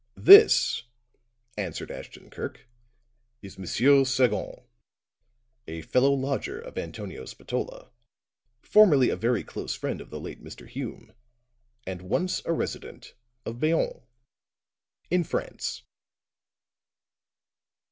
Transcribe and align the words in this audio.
"This," 0.17 0.81
answered 1.57 1.91
Ashton 1.91 2.31
Kirk, 2.31 2.67
"is 3.43 3.59
M. 3.59 4.03
Sagon, 4.03 4.63
a 5.67 5.81
fellow 5.83 6.11
lodger 6.11 6.59
of 6.59 6.75
Antonio 6.75 7.25
Spatola, 7.25 7.91
formerly 8.63 9.11
a 9.11 9.15
very 9.15 9.43
close 9.43 9.75
friend 9.75 10.01
of 10.01 10.09
the 10.09 10.19
late 10.19 10.43
Mr. 10.43 10.67
Hume, 10.67 11.13
and 11.85 12.01
once 12.01 12.41
a 12.45 12.51
resident 12.51 13.13
of 13.45 13.59
Bayonne, 13.59 14.01
in 15.11 15.23
France." 15.23 15.83